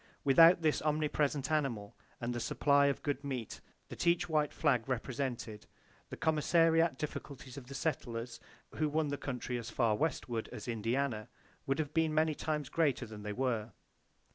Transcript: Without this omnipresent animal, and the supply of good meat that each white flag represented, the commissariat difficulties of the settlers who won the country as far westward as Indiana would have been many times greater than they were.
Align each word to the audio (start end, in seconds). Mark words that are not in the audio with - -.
Without 0.23 0.63
this 0.63 0.81
omnipresent 0.81 1.51
animal, 1.51 1.95
and 2.19 2.33
the 2.33 2.39
supply 2.39 2.87
of 2.87 3.03
good 3.03 3.23
meat 3.23 3.61
that 3.89 4.07
each 4.07 4.27
white 4.27 4.51
flag 4.51 4.89
represented, 4.89 5.67
the 6.09 6.17
commissariat 6.17 6.97
difficulties 6.97 7.55
of 7.55 7.67
the 7.67 7.75
settlers 7.75 8.39
who 8.77 8.89
won 8.89 9.09
the 9.09 9.17
country 9.19 9.59
as 9.59 9.69
far 9.69 9.95
westward 9.95 10.49
as 10.51 10.67
Indiana 10.67 11.29
would 11.67 11.77
have 11.77 11.93
been 11.93 12.15
many 12.15 12.33
times 12.33 12.67
greater 12.67 13.05
than 13.05 13.21
they 13.21 13.31
were. 13.33 13.73